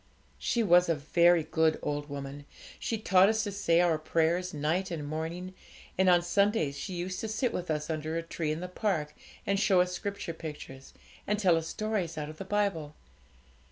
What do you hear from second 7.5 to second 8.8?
with us under a tree in the